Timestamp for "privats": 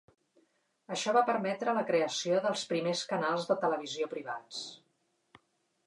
4.17-4.65